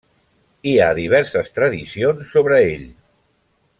Hi 0.69 0.73
ha 0.79 0.87
diverses 0.99 1.53
tradicions 1.57 2.33
sobre 2.37 2.59
ell. 2.71 2.89